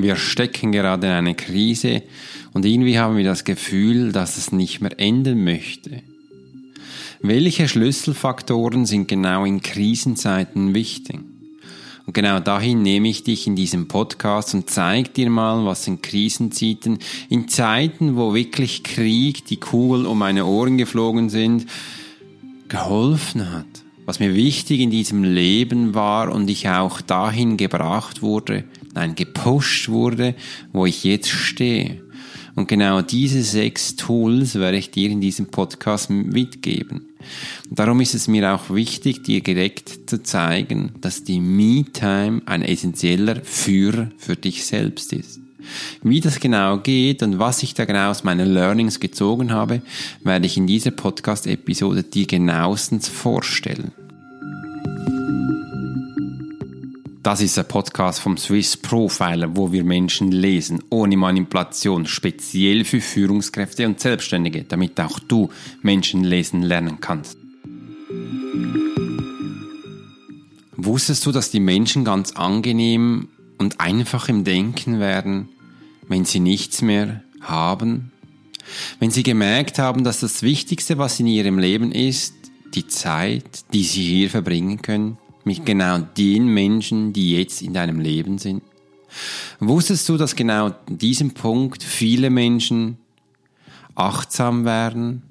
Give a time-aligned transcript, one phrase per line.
[0.00, 2.02] Wir stecken gerade in einer Krise
[2.52, 6.02] und irgendwie haben wir das Gefühl, dass es nicht mehr enden möchte.
[7.20, 11.18] Welche Schlüsselfaktoren sind genau in Krisenzeiten wichtig?
[12.06, 16.00] Und genau dahin nehme ich dich in diesem Podcast und zeige dir mal, was in
[16.00, 21.66] Krisenzeiten, in Zeiten, wo wirklich Krieg, die Kugel um meine Ohren geflogen sind,
[22.68, 23.66] geholfen hat.
[24.06, 28.62] Was mir wichtig in diesem Leben war und ich auch dahin gebracht wurde,
[28.98, 30.34] nein, gepusht wurde,
[30.72, 32.02] wo ich jetzt stehe.
[32.56, 37.08] Und genau diese sechs Tools werde ich dir in diesem Podcast mitgeben.
[37.70, 43.36] Darum ist es mir auch wichtig, dir direkt zu zeigen, dass die Me-Time ein essentieller
[43.44, 45.38] Führer für dich selbst ist.
[46.02, 49.82] Wie das genau geht und was ich da genau aus meinen Learnings gezogen habe,
[50.24, 53.92] werde ich in dieser Podcast-Episode dir genauestens vorstellen.
[57.20, 63.00] Das ist ein Podcast vom Swiss Profiler, wo wir Menschen lesen, ohne Manipulation, speziell für
[63.00, 65.50] Führungskräfte und Selbstständige, damit auch du
[65.82, 67.36] Menschen lesen lernen kannst.
[70.76, 73.28] Wusstest du, dass die Menschen ganz angenehm
[73.58, 75.48] und einfach im Denken werden,
[76.06, 78.12] wenn sie nichts mehr haben?
[79.00, 82.34] Wenn sie gemerkt haben, dass das Wichtigste, was in ihrem Leben ist,
[82.74, 85.18] die Zeit, die sie hier verbringen können?
[85.48, 88.62] Mit genau den Menschen, die jetzt in deinem Leben sind?
[89.60, 92.98] Wusstest du, dass genau in diesem Punkt viele Menschen
[93.94, 95.22] achtsam werden,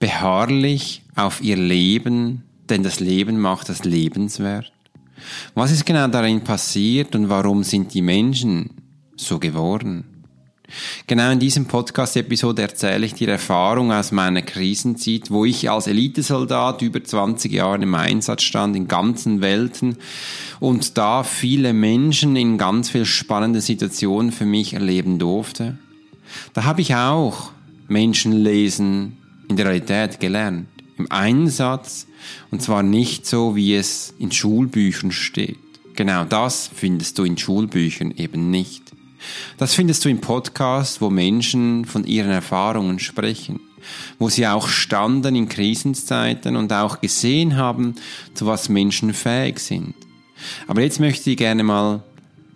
[0.00, 4.72] beharrlich auf ihr Leben, denn das Leben macht das lebenswert?
[5.54, 8.70] Was ist genau darin passiert und warum sind die Menschen
[9.16, 10.04] so geworden?
[11.06, 16.82] Genau in diesem Podcast-Episode erzähle ich dir Erfahrung aus meiner Krisenzeit, wo ich als Elitesoldat
[16.82, 19.96] über 20 Jahre im Einsatz stand in ganzen Welten
[20.60, 25.78] und da viele Menschen in ganz viel spannende Situationen für mich erleben durfte.
[26.52, 27.50] Da habe ich auch
[27.88, 29.16] Menschen lesen
[29.48, 32.06] in der Realität gelernt, im Einsatz
[32.50, 35.58] und zwar nicht so, wie es in Schulbüchern steht.
[35.96, 38.89] Genau das findest du in Schulbüchern eben nicht.
[39.58, 43.60] Das findest du im Podcast, wo Menschen von ihren Erfahrungen sprechen,
[44.18, 47.94] wo sie auch standen in Krisenzeiten und auch gesehen haben,
[48.34, 49.94] zu was Menschen fähig sind.
[50.66, 52.02] Aber jetzt möchte ich gerne mal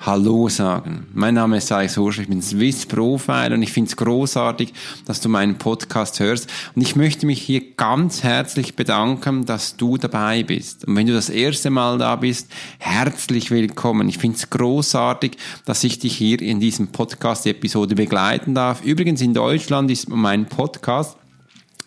[0.06, 1.06] Hallo sagen.
[1.14, 4.74] Mein Name ist Alex Horsch, ich bin Swiss Profile und ich finde es großartig,
[5.06, 6.52] dass du meinen Podcast hörst.
[6.76, 10.86] Und ich möchte mich hier ganz herzlich bedanken, dass du dabei bist.
[10.86, 14.10] Und wenn du das erste Mal da bist, herzlich willkommen.
[14.10, 18.84] Ich finde es großartig, dass ich dich hier in diesem Podcast-Episode begleiten darf.
[18.84, 21.16] Übrigens in Deutschland ist mein Podcast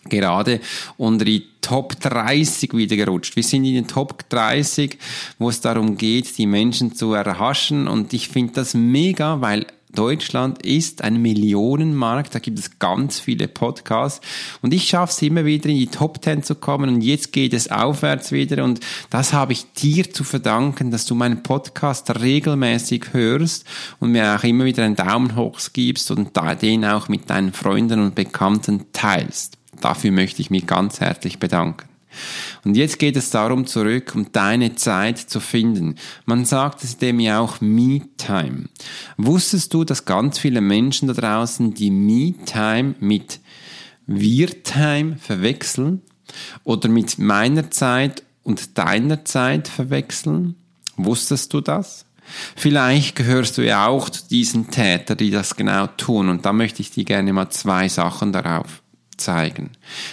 [0.08, 0.60] gerade
[0.96, 3.36] unter die Top 30 wieder gerutscht.
[3.36, 4.98] Wir sind in den Top 30,
[5.38, 7.88] wo es darum geht, die Menschen zu erhaschen.
[7.88, 13.48] Und ich finde das mega, weil Deutschland ist ein Millionenmarkt, da gibt es ganz viele
[13.48, 14.24] Podcasts.
[14.60, 16.88] Und ich schaffe es immer wieder in die Top 10 zu kommen.
[16.88, 18.64] Und jetzt geht es aufwärts wieder.
[18.64, 18.80] Und
[19.10, 23.64] das habe ich dir zu verdanken, dass du meinen Podcast regelmäßig hörst
[23.98, 26.30] und mir auch immer wieder einen Daumen hoch gibst und
[26.62, 29.57] den auch mit deinen Freunden und Bekannten teilst.
[29.80, 31.88] Dafür möchte ich mich ganz herzlich bedanken.
[32.64, 35.96] Und jetzt geht es darum zurück, um deine Zeit zu finden.
[36.24, 38.68] Man sagt es dem ja auch Me-Time.
[39.16, 43.40] Wusstest du, dass ganz viele Menschen da draußen die Me-Time mit
[44.06, 46.02] Wir-Time verwechseln
[46.64, 50.54] oder mit meiner Zeit und deiner Zeit verwechseln?
[50.96, 52.06] Wusstest du das?
[52.56, 56.28] Vielleicht gehörst du ja auch zu diesen Tätern, die das genau tun.
[56.28, 58.82] Und da möchte ich dir gerne mal zwei Sachen darauf
[59.18, 59.70] zeigen.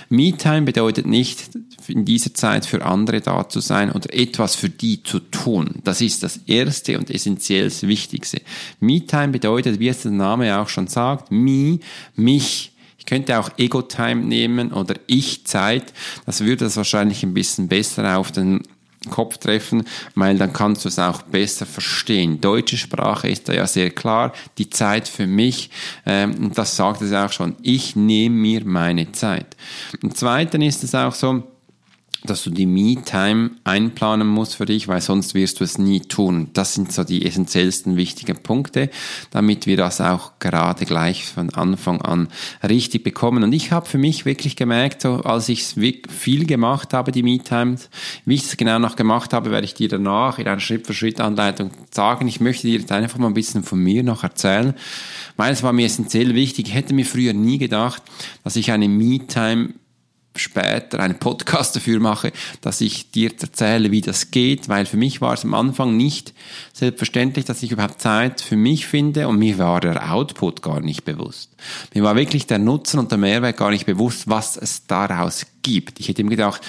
[0.10, 1.50] Me-Time bedeutet nicht,
[1.88, 5.82] in dieser Zeit für andere da zu sein oder etwas für die zu tun.
[5.84, 8.42] Das ist das erste und essentiell Wichtigste.
[8.80, 11.80] Me-Time bedeutet, wie es der Name auch schon sagt, me,
[12.16, 12.72] mich.
[12.98, 15.94] Ich könnte auch Ego-Time nehmen oder Ich-Zeit.
[16.26, 18.64] Das würde das wahrscheinlich ein bisschen besser auf den
[19.10, 19.84] Kopf treffen,
[20.16, 22.42] weil dann kannst du es auch besser verstehen.
[22.42, 25.70] Deutsche Sprache ist da ja sehr klar, die Zeit für mich,
[26.06, 29.56] ähm, das sagt es auch schon, ich nehme mir meine Zeit.
[30.02, 31.44] Und zweitens ist es auch so,
[32.26, 36.50] dass du die Me-Time einplanen musst für dich, weil sonst wirst du es nie tun.
[36.54, 38.90] Das sind so die essentiellsten wichtigen Punkte,
[39.32, 42.28] damit wir das auch gerade gleich von Anfang an
[42.68, 43.44] richtig bekommen.
[43.44, 45.76] Und ich habe für mich wirklich gemerkt, so, als ich es
[46.10, 47.78] viel gemacht habe, die Me-Time,
[48.26, 52.28] wie ich es genau noch gemacht habe, werde ich dir danach in einer Schritt-für-Schritt-Anleitung sagen.
[52.28, 54.74] Ich möchte dir jetzt einfach mal ein bisschen von mir noch erzählen,
[55.38, 56.68] weil es war mir essentiell wichtig.
[56.68, 58.04] Ich hätte mir früher nie gedacht,
[58.44, 59.74] dass ich eine Me-Time
[60.36, 65.22] später einen Podcast dafür mache, dass ich dir erzähle, wie das geht, weil für mich
[65.22, 66.34] war es am Anfang nicht
[66.74, 71.06] selbstverständlich, dass ich überhaupt Zeit für mich finde und mir war der Output gar nicht
[71.06, 71.52] bewusst.
[71.94, 76.00] Mir war wirklich der Nutzen und der Mehrwert gar nicht bewusst, was es daraus gibt.
[76.00, 76.62] Ich hätte ihm gedacht,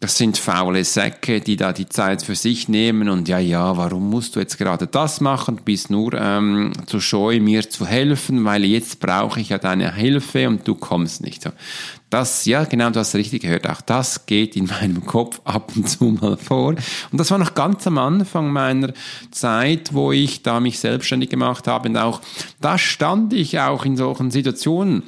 [0.00, 4.10] das sind faule Säcke, die da die Zeit für sich nehmen und ja, ja, warum
[4.10, 5.56] musst du jetzt gerade das machen?
[5.56, 9.92] Du bist nur ähm, zu scheu, mir zu helfen, weil jetzt brauche ich ja deine
[9.94, 11.50] Hilfe und du kommst nicht.
[12.10, 13.68] Das, ja, genau, du hast richtig gehört.
[13.68, 16.68] Auch das geht in meinem Kopf ab und zu mal vor.
[16.68, 16.78] Und
[17.12, 18.92] das war noch ganz am Anfang meiner
[19.32, 21.88] Zeit, wo ich da mich selbstständig gemacht habe.
[21.88, 22.20] Und auch
[22.60, 25.02] da stand ich auch in solchen Situationen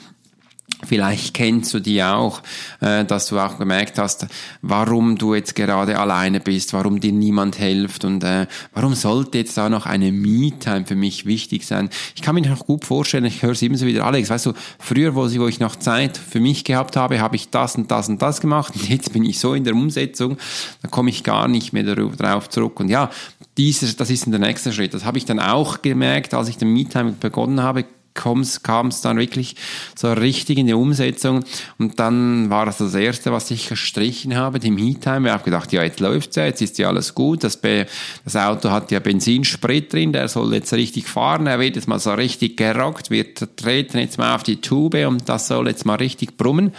[0.87, 2.43] Vielleicht kennst du die auch,
[2.81, 4.27] äh, dass du auch gemerkt hast,
[4.63, 9.57] warum du jetzt gerade alleine bist, warum dir niemand hilft und äh, warum sollte jetzt
[9.57, 11.91] da noch eine Me-Time für mich wichtig sein.
[12.15, 14.53] Ich kann mir noch gut vorstellen, ich höre es immer so wieder, Alex, weißt du,
[14.79, 18.23] früher, wo ich noch Zeit für mich gehabt habe, habe ich das und das und
[18.23, 20.39] das gemacht und jetzt bin ich so in der Umsetzung,
[20.83, 22.81] da komme ich gar nicht mehr darauf zurück.
[22.81, 23.11] Und ja,
[23.57, 24.95] dieses, das ist der nächste Schritt.
[24.95, 27.85] Das habe ich dann auch gemerkt, als ich den Me-Time begonnen habe,
[28.23, 29.57] kam es dann wirklich
[29.97, 31.45] so richtig in die Umsetzung.
[31.79, 35.29] Und dann war das das Erste, was ich gestrichen habe, die Me-Time.
[35.29, 37.45] Ich habe gedacht, ja, jetzt läuft's ja, jetzt ist ja alles gut.
[37.45, 41.47] Das, das Auto hat ja Benzinsprit drin, der soll jetzt richtig fahren.
[41.47, 45.29] Er wird jetzt mal so richtig gerockt, wir treten jetzt mal auf die Tube und
[45.29, 46.73] das soll jetzt mal richtig brummen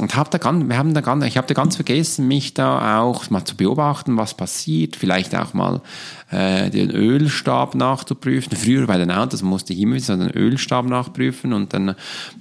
[0.00, 3.00] und hab da ganz, wir haben da ganz, ich habe da ganz vergessen, mich da
[3.00, 5.80] auch mal zu beobachten, was passiert, vielleicht auch mal
[6.30, 8.56] äh, den Ölstab nachzuprüfen.
[8.56, 11.94] Früher bei den Autos musste ich immer wieder den Ölstab nachprüfen und dann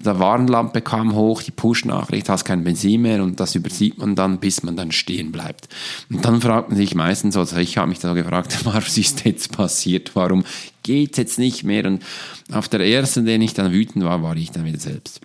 [0.03, 4.39] der Warnlampe kam hoch, die Push-Nachricht, hast kein Benzin mehr und das übersieht man dann,
[4.39, 5.69] bis man dann stehen bleibt.
[6.09, 9.51] Und dann fragt man sich meistens, also ich habe mich da gefragt, was ist jetzt
[9.51, 10.43] passiert, warum
[10.83, 11.85] geht jetzt nicht mehr?
[11.85, 12.03] Und
[12.51, 15.21] auf der ersten, den ich dann wütend war, war ich dann wieder selbst.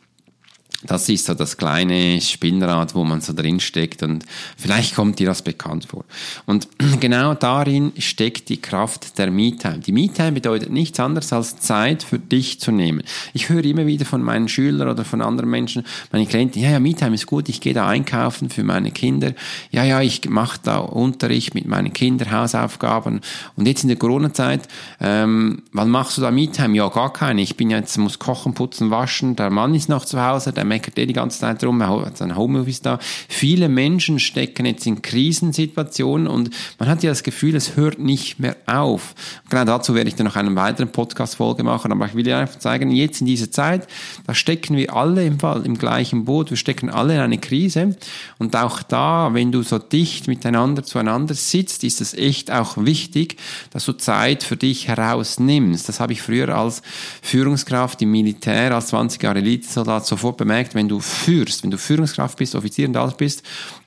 [0.82, 4.24] Das ist so das kleine Spinnrad, wo man so drin steckt und
[4.56, 6.04] vielleicht kommt dir das bekannt vor.
[6.46, 6.68] Und
[7.00, 9.80] genau darin steckt die Kraft der Me-Time.
[9.80, 13.02] Die Me-Time bedeutet nichts anderes als Zeit für dich zu nehmen.
[13.34, 16.80] Ich höre immer wieder von meinen Schülern oder von anderen Menschen, meine Klienten, ja, ja,
[16.80, 19.34] Me-Time ist gut, ich gehe da einkaufen für meine Kinder.
[19.70, 23.20] Ja, ja, ich mache da Unterricht mit meinen Kindern, Hausaufgaben.
[23.54, 24.66] Und jetzt in der Corona-Zeit,
[24.98, 26.74] ähm, wann machst du da Me-Time?
[26.74, 27.42] Ja, gar keine.
[27.42, 30.99] Ich bin jetzt, muss kochen, putzen, waschen, der Mann ist noch zu Hause, der meckert
[30.99, 32.99] eh die ganze Zeit rum, er hat sein Homeoffice da.
[33.28, 38.38] Viele Menschen stecken jetzt in Krisensituationen und man hat ja das Gefühl, es hört nicht
[38.38, 39.14] mehr auf.
[39.50, 42.58] Genau dazu werde ich dann noch einen weiteren Podcast-Folge machen, aber ich will dir einfach
[42.58, 43.88] zeigen, jetzt in dieser Zeit,
[44.26, 47.96] da stecken wir alle im im gleichen Boot, wir stecken alle in eine Krise
[48.38, 53.37] und auch da, wenn du so dicht miteinander zueinander sitzt, ist es echt auch wichtig,
[53.70, 55.88] dass du Zeit für dich herausnimmst.
[55.88, 56.82] Das habe ich früher als
[57.23, 61.78] Führungskraft im Militär, als 20 Jahre Elitesoldat sofort bemerkt, gemerkt, wenn du führst, wenn du
[61.78, 63.42] Führungskraft bist, Offizier und alles bist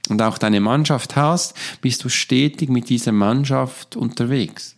[0.10, 4.76] und auch deine Mannschaft hast, bist du stetig mit dieser Mannschaft unterwegs.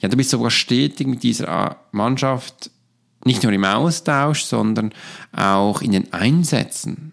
[0.00, 2.70] Ja, du bist sogar stetig mit dieser Mannschaft
[3.24, 4.92] nicht nur im Austausch, sondern
[5.32, 7.12] auch in den Einsätzen.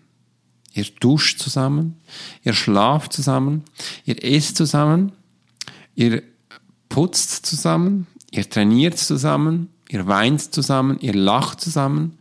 [0.73, 1.99] Ihr duscht zusammen,
[2.43, 3.63] ihr schlaft zusammen,
[4.05, 5.11] ihr esst zusammen,
[5.95, 6.23] ihr
[6.89, 12.17] putzt zusammen, ihr trainiert zusammen, ihr weint zusammen, ihr lacht zusammen,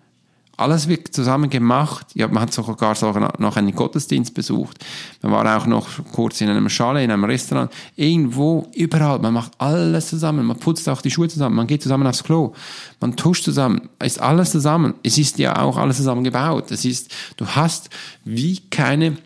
[0.63, 2.07] alles wird zusammen gemacht.
[2.15, 2.95] Ja, man hat sogar
[3.39, 4.79] noch einen Gottesdienst besucht.
[5.21, 7.71] Man war auch noch kurz in einem Schale, in einem Restaurant.
[7.97, 9.19] Irgendwo, überall.
[9.19, 10.47] Man macht alles zusammen.
[10.47, 11.57] Man putzt auch die Schuhe zusammen.
[11.57, 12.55] Man geht zusammen aufs Klo.
[13.01, 13.89] Man tuscht zusammen.
[14.03, 14.95] Ist alles zusammen.
[15.03, 16.71] Es ist ja auch alles zusammen gebaut.
[16.71, 17.91] Es ist, du hast
[18.25, 19.17] wie keine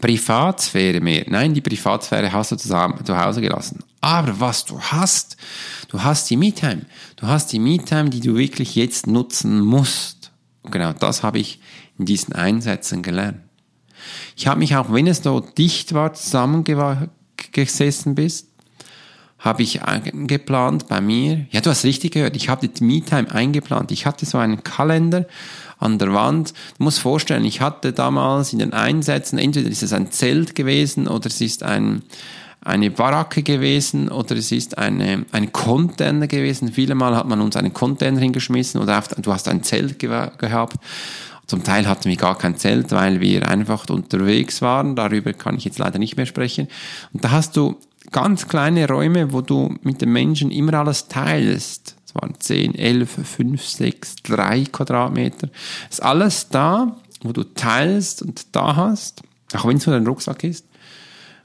[0.00, 1.24] Privatsphäre mehr.
[1.28, 3.80] Nein, die Privatsphäre hast du zusammen, zu Hause gelassen.
[4.00, 5.36] Aber was du hast,
[5.88, 6.82] du hast die Me-Time.
[7.16, 10.15] Du hast die Me-Time, die du wirklich jetzt nutzen musst.
[10.66, 11.60] Und genau das habe ich
[11.98, 13.38] in diesen Einsätzen gelernt.
[14.36, 18.48] Ich habe mich auch, wenn es so dicht war, zusammengesessen bist,
[19.38, 21.46] habe ich eingeplant bei mir.
[21.50, 22.36] Ja, du hast richtig gehört.
[22.36, 23.92] Ich habe die Me-Time eingeplant.
[23.92, 25.26] Ich hatte so einen Kalender
[25.78, 26.52] an der Wand.
[26.78, 31.06] Du musst vorstellen, ich hatte damals in den Einsätzen, entweder ist es ein Zelt gewesen
[31.06, 32.02] oder es ist ein,
[32.66, 36.72] eine Baracke gewesen oder es ist eine, ein Container gewesen.
[36.72, 40.76] Viele Mal hat man uns einen Container hingeschmissen oder auf, du hast ein Zelt gehabt.
[41.46, 44.96] Zum Teil hatten wir gar kein Zelt, weil wir einfach unterwegs waren.
[44.96, 46.66] Darüber kann ich jetzt leider nicht mehr sprechen.
[47.12, 47.76] Und da hast du
[48.10, 51.94] ganz kleine Räume, wo du mit den Menschen immer alles teilst.
[52.04, 55.50] Es waren 10, 11, 5, 6, 3 Quadratmeter.
[55.88, 59.22] Ist alles da, wo du teilst und da hast,
[59.54, 60.66] auch wenn es nur ein Rucksack ist.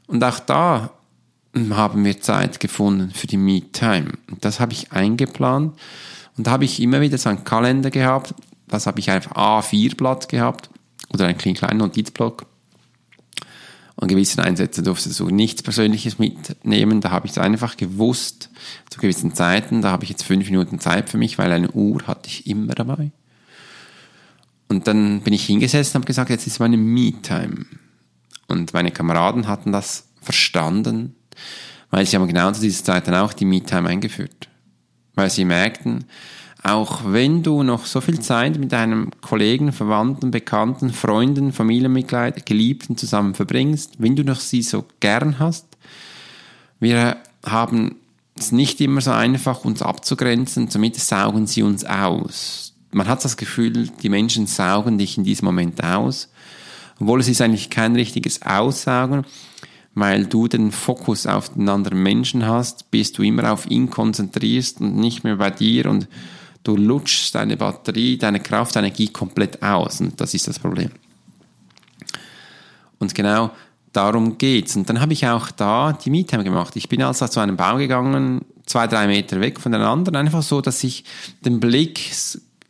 [0.08, 0.90] Und auch da
[1.53, 4.13] haben wir Zeit gefunden für die Me-Time.
[4.39, 5.77] Das habe ich eingeplant.
[6.38, 8.34] Und da habe ich immer wieder so einen Kalender gehabt.
[8.67, 10.70] Das habe ich einfach A4-Blatt gehabt.
[11.13, 12.46] oder einen kleinen Notizblock.
[13.96, 17.01] Und gewissen Einsätzen durfte du nichts Persönliches mitnehmen.
[17.01, 18.50] Da habe ich es einfach gewusst,
[18.89, 22.08] zu gewissen Zeiten, da habe ich jetzt fünf Minuten Zeit für mich, weil eine Uhr
[22.08, 23.12] hatte ich immer dabei.
[24.70, 27.65] Und dann bin ich hingesessen und habe gesagt, jetzt ist meine Me-Time.
[28.48, 31.15] Und meine Kameraden hatten das verstanden,
[31.90, 34.48] weil sie haben genau zu dieser Zeit dann auch die Me-Time eingeführt.
[35.16, 36.06] Weil sie merkten,
[36.64, 42.98] auch wenn du noch so viel Zeit mit deinem Kollegen, Verwandten, Bekannten, Freunden, Familienmitglied, Geliebten
[42.98, 45.66] zusammen verbringst, wenn du noch sie so gern hast,
[46.80, 47.96] wir haben
[48.38, 52.74] es nicht immer so einfach, uns abzugrenzen, somit saugen sie uns aus.
[52.92, 56.30] Man hat das Gefühl, die Menschen saugen dich in diesem Moment aus,
[57.00, 59.26] obwohl es ist eigentlich kein richtiges Aussaugen,
[59.94, 64.82] weil du den Fokus auf den anderen Menschen hast, bist du immer auf ihn konzentrierst
[64.82, 66.08] und nicht mehr bei dir und
[66.64, 70.00] du lutschst deine Batterie, deine Kraft, deine Energie komplett aus.
[70.00, 70.92] Und das ist das Problem.
[73.00, 73.52] Und genau
[73.92, 74.76] darum geht's.
[74.76, 76.76] Und dann habe ich auch da die Me-Time gemacht.
[76.76, 80.44] Ich bin also zu einem Baum gegangen, zwei, drei Meter weg von den anderen, einfach
[80.44, 81.04] so, dass ich
[81.44, 82.12] den Blick,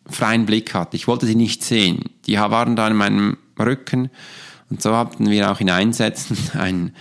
[0.07, 0.95] freien Blick hatte.
[0.95, 2.05] Ich wollte sie nicht sehen.
[2.25, 4.09] Die waren da in meinem Rücken.
[4.71, 6.93] Und so hatten wir auch in Einsätzen ein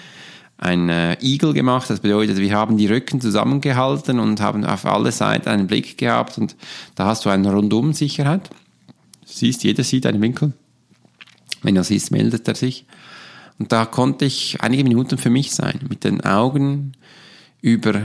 [0.60, 1.88] ein äh, Igel gemacht.
[1.88, 6.36] Das bedeutet, wir haben die Rücken zusammengehalten und haben auf alle Seiten einen Blick gehabt
[6.36, 6.54] und
[6.94, 8.50] da hast du eine Rundum-Sicherheit.
[9.24, 10.52] Siehst, jeder sieht einen Winkel.
[11.62, 12.84] Wenn er siehst, meldet er sich.
[13.58, 16.92] Und da konnte ich einige Minuten für mich sein, mit den Augen
[17.62, 18.02] über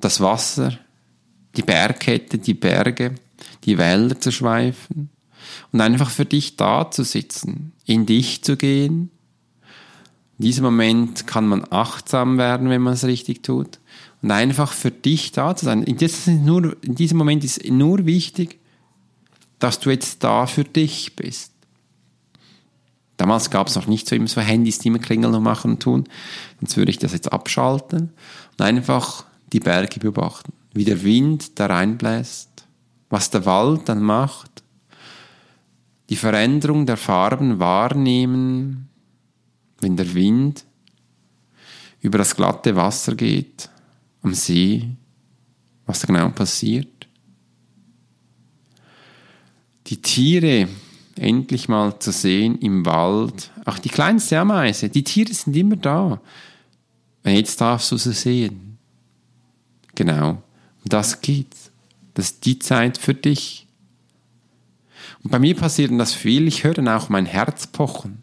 [0.00, 0.78] das Wasser,
[1.56, 3.14] die Bergkette, die Berge,
[3.64, 5.08] die Wälder zu schweifen
[5.72, 9.10] und einfach für dich da zu sitzen, in dich zu gehen,
[10.38, 13.78] in diesem Moment kann man achtsam werden, wenn man es richtig tut.
[14.20, 15.82] Und einfach für dich da zu sein.
[15.82, 18.58] In diesem Moment ist nur wichtig,
[19.58, 21.52] dass du jetzt da für dich bist.
[23.16, 25.82] Damals gab es noch nicht so immer so Handys, die immer klingeln und machen und
[25.82, 26.04] tun.
[26.60, 28.12] Jetzt würde ich das jetzt abschalten
[28.52, 29.24] und einfach
[29.54, 30.52] die Berge beobachten.
[30.74, 32.66] Wie der Wind da reinbläst,
[33.08, 34.62] was der Wald dann macht,
[36.08, 38.88] die Veränderung der Farben wahrnehmen,
[39.80, 40.64] wenn der Wind
[42.00, 43.68] über das glatte Wasser geht,
[44.22, 44.88] am See,
[45.86, 47.06] was da genau passiert.
[49.88, 50.68] Die Tiere
[51.16, 56.20] endlich mal zu sehen im Wald, auch die kleinste Ameise, die Tiere sind immer da.
[57.24, 58.78] Jetzt darfst du sie sehen.
[59.94, 61.72] Genau, um das geht's.
[62.14, 63.65] Das ist die Zeit für dich.
[65.22, 68.22] Und bei mir passiert das viel, ich höre dann auch mein Herz pochen.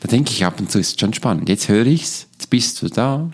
[0.00, 1.48] Da denke ich ab und zu, ist schon spannend.
[1.48, 3.30] Jetzt höre ich's, jetzt bist du da.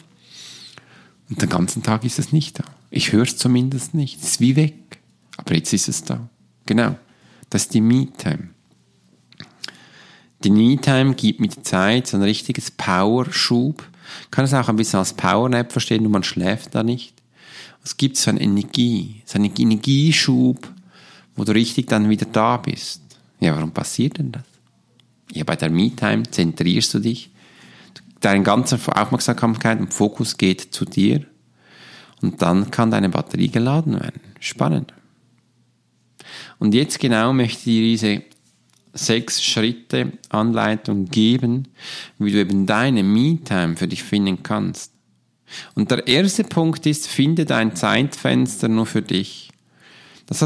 [1.29, 2.65] Und den ganzen Tag ist es nicht da.
[2.91, 4.21] Ich höre es zumindest nicht.
[4.21, 4.75] Es ist wie weg.
[5.39, 6.29] Aber jetzt ist es da.
[6.67, 6.97] Genau.
[7.49, 8.51] Das ist die Me-Time.
[10.45, 13.83] Die Me-Time gibt mit der Zeit so ein richtiges Power-Schub.
[14.31, 17.15] Kann es auch ein bisschen als Power-Nap verstehen, nur man schläft da nicht.
[17.85, 20.73] Es gibt so eine Energie, so einen Energieschub,
[21.35, 23.01] wo du richtig dann wieder da bist.
[23.41, 24.45] Ja, warum passiert denn das?
[25.33, 27.31] Ja, bei der Me-Time zentrierst du dich.
[28.21, 31.27] Deine ganze Aufmerksamkeit und Fokus geht zu dir.
[32.21, 34.21] Und dann kann deine Batterie geladen werden.
[34.39, 34.93] Spannend.
[36.59, 38.23] Und jetzt genau möchte ich dir diese
[38.93, 41.69] sechs Schritte Anleitung geben,
[42.19, 44.93] wie du eben deine Me-Time für dich finden kannst.
[45.75, 49.51] Und der erste Punkt ist, finde dein Zeitfenster nur für dich.
[50.27, 50.43] Das,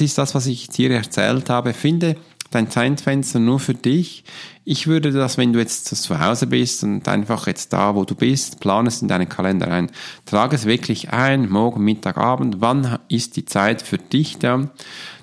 [0.00, 1.72] ist das, was ich dir erzählt habe.
[1.72, 2.16] Finde
[2.54, 4.24] dein Zeitfenster nur für dich.
[4.64, 8.14] Ich würde das, wenn du jetzt zu Hause bist und einfach jetzt da, wo du
[8.14, 9.90] bist, plan es in deinen Kalender ein.
[10.24, 12.56] Trage es wirklich ein, morgen, Mittag, Abend.
[12.60, 14.70] Wann ist die Zeit für dich da?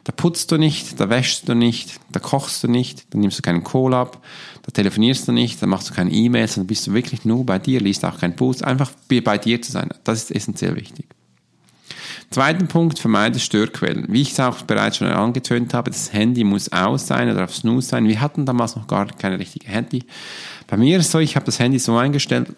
[0.03, 3.43] Da putzt du nicht, da wäschst du nicht, da kochst du nicht, da nimmst du
[3.43, 4.23] keinen Kohl ab,
[4.63, 7.59] da telefonierst du nicht, da machst du keine E-Mails, dann bist du wirklich nur bei
[7.59, 9.89] dir, liest auch keinen Post, einfach bei dir zu sein.
[10.03, 11.05] Das ist essentiell wichtig.
[12.31, 14.05] Zweiten Punkt, vermeide Störquellen.
[14.07, 17.53] Wie ich es auch bereits schon angetönt habe, das Handy muss aus sein oder auf
[17.53, 18.07] Snooze sein.
[18.07, 20.05] Wir hatten damals noch gar keine richtige Handy.
[20.67, 22.55] Bei mir ist es so, ich habe das Handy so eingestellt,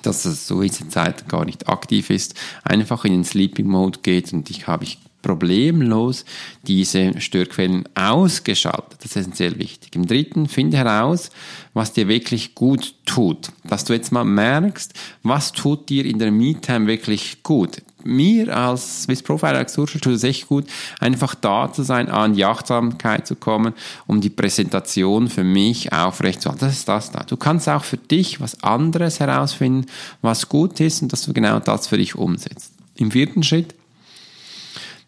[0.00, 2.34] dass es so in dieser Zeit gar nicht aktiv ist,
[2.64, 6.24] einfach in den Sleeping Mode geht und ich habe ich problemlos
[6.66, 9.00] diese Störquellen ausgeschaltet.
[9.00, 9.94] Das ist essentiell wichtig.
[9.94, 11.28] Im dritten, finde heraus,
[11.74, 13.50] was dir wirklich gut tut.
[13.64, 17.82] Dass du jetzt mal merkst, was tut dir in der Me-Time wirklich gut.
[18.04, 20.66] Mir als Swiss Profiler als tut es echt gut,
[20.98, 23.74] einfach da zu sein, an die Achtsamkeit zu kommen,
[24.06, 26.66] um die Präsentation für mich aufrechtzuerhalten.
[26.66, 27.24] Das ist das da.
[27.24, 29.86] Du kannst auch für dich was anderes herausfinden,
[30.22, 32.72] was gut ist und dass du genau das für dich umsetzt.
[32.96, 33.74] Im vierten Schritt,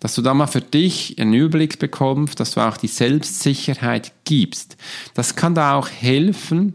[0.01, 4.77] dass du da mal für dich einen Überblick bekommst, dass du auch die Selbstsicherheit gibst.
[5.15, 6.75] Das kann da auch helfen,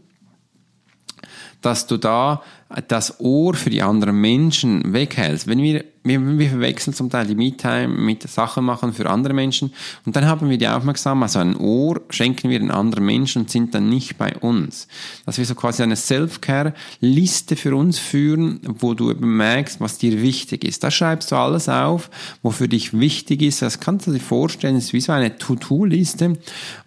[1.62, 2.42] dass du da
[2.88, 5.48] das Ohr für die anderen Menschen weghältst.
[5.48, 9.74] Wenn wir, wir, wir verwechseln zum Teil die Me-Time mit Sachen machen für andere Menschen
[10.06, 13.52] und dann haben wir die aufmerksam, also ein Ohr schenken wir den anderen Menschen und
[13.52, 14.88] sind dann nicht bei uns.
[15.26, 20.22] Dass wir so quasi eine Self-Care-Liste für uns führen, wo du eben merkst, was dir
[20.22, 20.84] wichtig ist.
[20.84, 22.10] Da schreibst du alles auf,
[22.42, 23.62] wo für dich wichtig ist.
[23.62, 26.38] Das kannst du dir vorstellen, das ist wie so eine To-Do-Liste,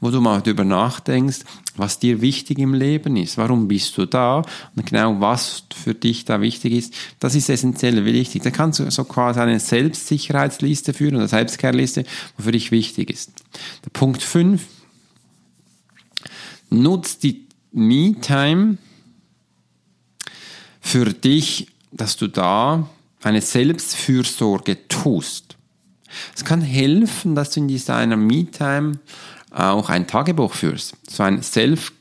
[0.01, 1.41] wo du mal darüber nachdenkst,
[1.77, 3.39] was dir wichtig im Leben ist.
[3.39, 4.43] Warum bist du da?
[4.77, 8.43] Und genau was für dich da wichtig ist, das ist essentiell wichtig.
[8.43, 12.05] Da kannst du so quasi eine Selbstsicherheitsliste führen oder Selbstkehrliste,
[12.37, 13.33] wo für dich wichtig ist.
[13.85, 14.63] Der Punkt 5,
[16.71, 18.79] nutz die Me-Time
[20.81, 22.89] für dich, dass du da
[23.23, 25.57] eine Selbstfürsorge tust.
[26.35, 28.99] Es kann helfen, dass du in dieser Me-Time
[29.51, 30.95] auch ein Tagebuch führst.
[31.09, 31.93] So ein Self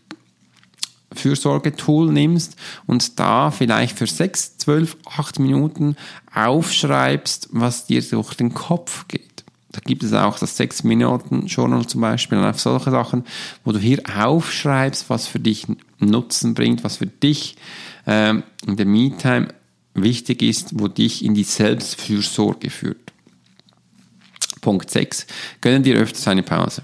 [1.14, 5.96] Fürsorgetool nimmst und da vielleicht für sechs, zwölf, acht Minuten
[6.34, 9.44] aufschreibst, was dir durch den Kopf geht.
[9.72, 13.24] Da gibt es auch das sechs Minuten Journal zum Beispiel und auf solche Sachen,
[13.64, 15.68] wo du hier aufschreibst, was für dich
[16.00, 17.56] Nutzen bringt, was für dich
[18.08, 19.50] ähm, in der Me-Time
[19.94, 23.14] wichtig ist, wo dich in die Selbstfürsorge führt.
[24.62, 25.28] Punkt 6.
[25.62, 26.84] Gönne dir öfters eine Pause.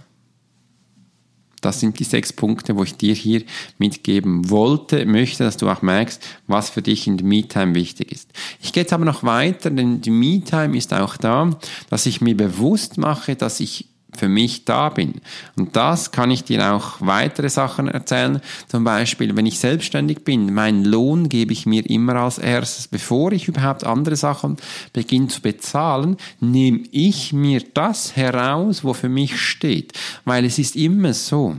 [1.65, 3.43] Das sind die sechs Punkte, wo ich dir hier
[3.77, 8.29] mitgeben wollte, möchte, dass du auch merkst, was für dich in der Me-Time wichtig ist.
[8.61, 11.57] Ich gehe jetzt aber noch weiter, denn die Me-Time ist auch da,
[11.89, 13.87] dass ich mir bewusst mache, dass ich
[14.19, 15.21] für mich da bin.
[15.55, 18.41] Und das kann ich dir auch weitere Sachen erzählen.
[18.67, 22.87] Zum Beispiel, wenn ich selbstständig bin, meinen Lohn gebe ich mir immer als erstes.
[22.87, 24.57] Bevor ich überhaupt andere Sachen
[24.93, 29.93] beginne zu bezahlen, nehme ich mir das heraus, wo für mich steht.
[30.25, 31.55] Weil es ist immer so.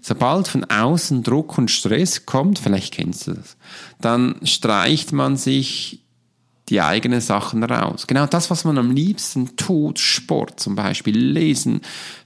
[0.00, 3.56] Sobald von außen Druck und Stress kommt, vielleicht kennst du das,
[4.00, 6.00] dann streicht man sich
[6.70, 8.06] die eigenen Sachen raus.
[8.06, 11.80] Genau das, was man am liebsten tut, Sport zum Beispiel, lesen,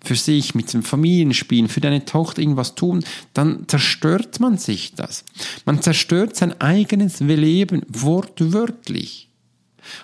[0.04, 5.24] für sich, mit dem Familienspielen, für deine Tochter irgendwas tun, dann zerstört man sich das.
[5.64, 9.30] Man zerstört sein eigenes Leben wortwörtlich.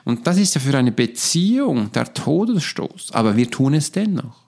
[0.05, 4.41] Und das ist ja für eine Beziehung der Todesstoß, aber wir tun es dennoch.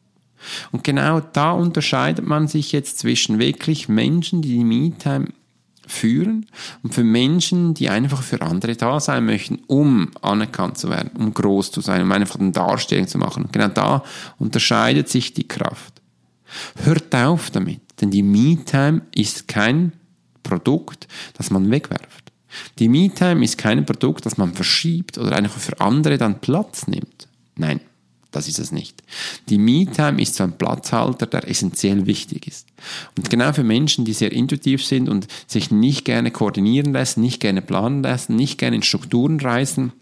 [0.72, 5.28] Und genau da unterscheidet man sich jetzt zwischen wirklich Menschen, die die Me-Time
[5.92, 6.46] führen
[6.83, 11.33] und für Menschen, die einfach für andere da sein möchten, um anerkannt zu werden, um
[11.33, 13.48] groß zu sein, um einfach eine Darstellung zu machen.
[13.52, 14.02] Genau da
[14.38, 16.00] unterscheidet sich die Kraft.
[16.83, 19.92] Hört auf damit, denn die Me-Time ist kein
[20.42, 22.33] Produkt, das man wegwerft.
[22.78, 27.28] Die Me-Time ist kein Produkt, das man verschiebt oder einfach für andere dann Platz nimmt.
[27.57, 27.81] Nein.
[28.33, 29.03] Das ist es nicht.
[29.51, 32.66] Die Me-Time ist so ein Platzhalter, der essentiell wichtig ist.
[33.16, 37.40] Und genau für Menschen, die sehr intuitiv sind und sich nicht gerne koordinieren lassen, nicht
[37.40, 39.92] gerne planen lassen, nicht gerne in Strukturen reisen,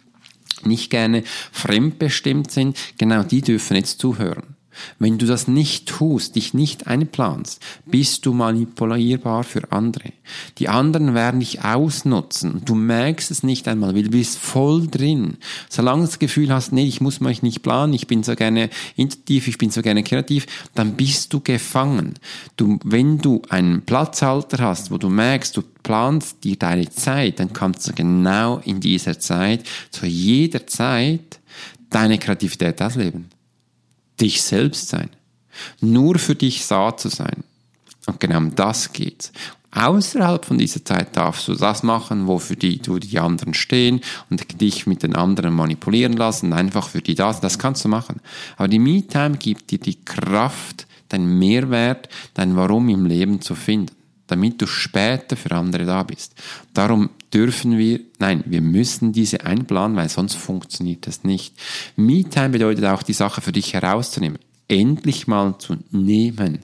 [0.64, 4.49] nicht gerne fremdbestimmt sind, genau die dürfen jetzt zuhören.
[4.98, 10.12] Wenn du das nicht tust, dich nicht einplanst, bist du manipulierbar für andere.
[10.58, 12.62] Die anderen werden dich ausnutzen.
[12.64, 15.38] Du merkst es nicht einmal, weil du bist voll drin.
[15.68, 18.70] Solange du das Gefühl hast, nee, ich muss mich nicht planen, ich bin so gerne
[18.96, 22.14] intuitiv, ich bin so gerne kreativ, dann bist du gefangen.
[22.56, 27.52] Du, wenn du einen Platzhalter hast, wo du merkst, du planst dir deine Zeit, dann
[27.52, 31.40] kannst du genau in dieser Zeit, zu jeder Zeit,
[31.90, 33.28] deine Kreativität ausleben
[34.20, 35.10] dich selbst sein.
[35.80, 37.44] Nur für dich Saat zu sein.
[38.06, 39.32] Und genau um das geht's.
[39.72, 44.60] Außerhalb von dieser Zeit darfst du das machen, wofür die, du die anderen stehen und
[44.60, 47.40] dich mit den anderen manipulieren lassen, einfach für die das.
[47.40, 48.20] Das kannst du machen.
[48.56, 53.94] Aber die Me-Time gibt dir die Kraft, deinen Mehrwert, dein Warum im Leben zu finden,
[54.30, 56.34] damit du später für andere da bist.
[56.74, 61.54] Darum dürfen wir, nein, wir müssen diese einplanen, weil sonst funktioniert das nicht.
[61.96, 64.38] Me-Time bedeutet auch, die Sache für dich herauszunehmen.
[64.68, 66.60] Endlich mal zu nehmen.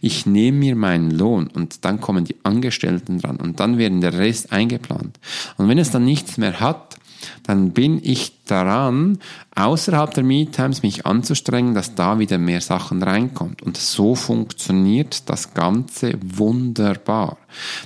[0.00, 4.14] Ich nehme mir meinen Lohn und dann kommen die Angestellten dran und dann werden der
[4.14, 5.20] Rest eingeplant.
[5.58, 6.96] Und wenn es dann nichts mehr hat,
[7.42, 9.18] dann bin ich daran,
[9.54, 13.62] außerhalb der Me-Times mich anzustrengen, dass da wieder mehr Sachen reinkommt.
[13.62, 17.38] Und so funktioniert das Ganze wunderbar.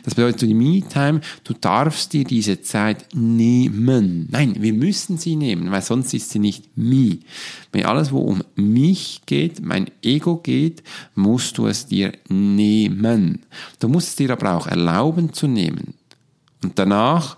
[0.05, 4.29] Das bedeutet, die Me-Time, du darfst dir diese Zeit nehmen.
[4.31, 7.19] Nein, wir müssen sie nehmen, weil sonst ist sie nicht me.
[7.73, 10.83] Wenn alles, wo um mich geht, mein Ego geht,
[11.15, 13.43] musst du es dir nehmen.
[13.81, 15.95] Du musst es dir aber auch erlauben zu nehmen.
[16.63, 17.37] Und danach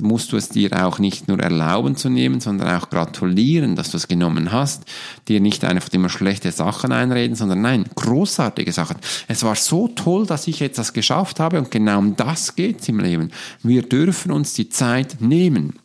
[0.00, 3.96] musst du es dir auch nicht nur erlauben zu nehmen, sondern auch gratulieren, dass du
[3.96, 4.84] es genommen hast.
[5.28, 8.96] Dir nicht einfach immer schlechte Sachen einreden, sondern nein, großartige Sachen.
[9.28, 12.88] Es war so toll, dass ich jetzt das geschafft habe und genau um das geht's
[12.88, 13.30] im Leben.
[13.62, 15.78] Wir dürfen uns die Zeit nehmen.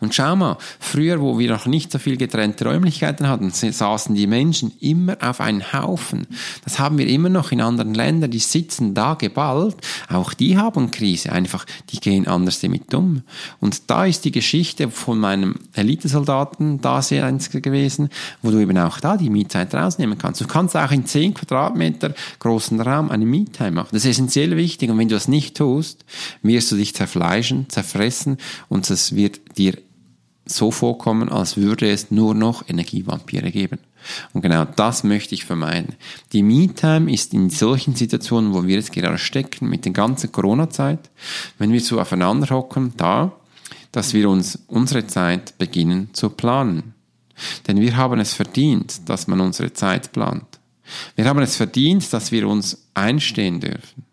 [0.00, 4.26] Und schau mal, früher, wo wir noch nicht so viel getrennte Räumlichkeiten hatten, saßen die
[4.26, 6.26] Menschen immer auf einen Haufen.
[6.64, 9.76] Das haben wir immer noch in anderen Ländern, die sitzen da geballt.
[10.08, 13.22] Auch die haben Krise, einfach, die gehen anders damit um.
[13.60, 18.08] Und da ist die Geschichte von meinem Elitesoldaten da sehr eins gewesen,
[18.42, 20.40] wo du eben auch da die Mietzeit rausnehmen kannst.
[20.40, 23.88] Du kannst auch in 10 Quadratmeter großen Raum eine Miettime machen.
[23.92, 24.90] Das ist essentiell wichtig.
[24.90, 26.04] Und wenn du das nicht tust,
[26.42, 29.78] wirst du dich zerfleischen, zerfressen und es wird dir
[30.44, 33.78] so vorkommen, als würde es nur noch Energievampire geben.
[34.32, 35.94] Und genau das möchte ich vermeiden.
[36.32, 41.10] Die Me-Time ist in solchen Situationen, wo wir jetzt gerade stecken, mit der ganzen Corona-Zeit,
[41.58, 43.32] wenn wir so aufeinander hocken, da,
[43.92, 46.94] dass wir uns unsere Zeit beginnen zu planen.
[47.66, 50.44] Denn wir haben es verdient, dass man unsere Zeit plant.
[51.14, 54.04] Wir haben es verdient, dass wir uns einstehen dürfen.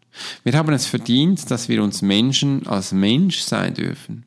[0.43, 4.25] Wir haben es verdient, dass wir uns Menschen als Mensch sein dürfen.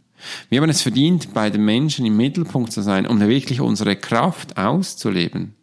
[0.48, 4.56] Wir haben es verdient, bei den Menschen im Mittelpunkt zu sein, um wirklich unsere Kraft
[4.56, 5.54] auszuleben.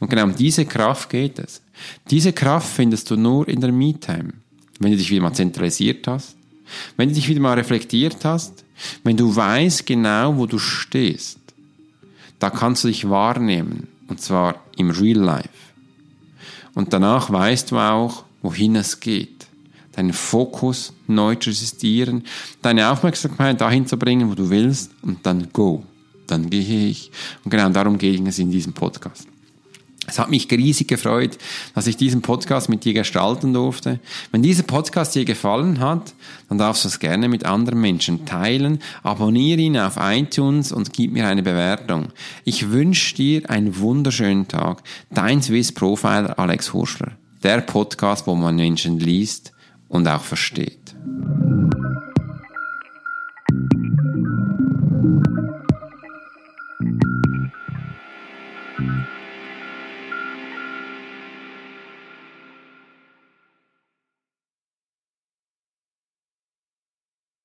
[0.00, 1.62] Und genau um diese Kraft geht es.
[2.10, 4.34] Diese Kraft findest du nur in der Me-Time.
[4.78, 6.36] Wenn du dich wieder mal zentralisiert hast,
[6.96, 8.64] wenn du dich wieder mal reflektiert hast,
[9.04, 11.38] wenn du weißt genau, wo du stehst,
[12.38, 13.88] da kannst du dich wahrnehmen.
[14.08, 15.48] Und zwar im Real Life.
[16.74, 19.31] Und danach weißt du auch, wohin es geht
[19.96, 22.24] deinen Fokus neu zu justieren,
[22.62, 25.84] deine Aufmerksamkeit dahin zu bringen, wo du willst und dann go.
[26.26, 27.10] Dann gehe ich.
[27.44, 29.26] Und genau darum ging es in diesem Podcast.
[30.08, 31.38] Es hat mich riesig gefreut,
[31.76, 34.00] dass ich diesen Podcast mit dir gestalten durfte.
[34.32, 36.14] Wenn dieser Podcast dir gefallen hat,
[36.48, 38.80] dann darfst du es gerne mit anderen Menschen teilen.
[39.04, 42.08] Abonniere ihn auf iTunes und gib mir eine Bewertung.
[42.44, 44.82] Ich wünsche dir einen wunderschönen Tag.
[45.10, 47.12] Dein Swiss Profiler Alex Hurschler.
[47.44, 49.52] Der Podcast, wo man Menschen liest
[49.92, 50.96] und auch versteht.